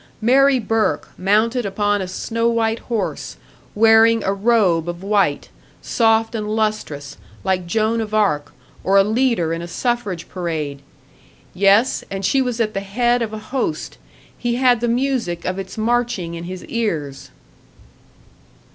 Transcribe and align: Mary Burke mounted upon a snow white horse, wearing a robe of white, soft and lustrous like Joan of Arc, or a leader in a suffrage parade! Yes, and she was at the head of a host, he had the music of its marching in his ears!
Mary 0.19 0.57
Burke 0.57 1.09
mounted 1.15 1.63
upon 1.63 2.01
a 2.01 2.07
snow 2.07 2.49
white 2.49 2.79
horse, 2.89 3.37
wearing 3.75 4.23
a 4.23 4.33
robe 4.33 4.89
of 4.89 5.03
white, 5.03 5.49
soft 5.79 6.33
and 6.33 6.55
lustrous 6.55 7.17
like 7.43 7.67
Joan 7.67 8.01
of 8.01 8.11
Arc, 8.11 8.51
or 8.83 8.97
a 8.97 9.03
leader 9.03 9.53
in 9.53 9.61
a 9.61 9.67
suffrage 9.67 10.27
parade! 10.27 10.81
Yes, 11.53 12.03
and 12.09 12.25
she 12.25 12.41
was 12.41 12.59
at 12.59 12.73
the 12.73 12.79
head 12.79 13.21
of 13.21 13.31
a 13.31 13.37
host, 13.53 13.99
he 14.35 14.55
had 14.55 14.81
the 14.81 14.87
music 14.87 15.45
of 15.45 15.59
its 15.59 15.77
marching 15.77 16.33
in 16.33 16.45
his 16.45 16.65
ears! 16.65 17.29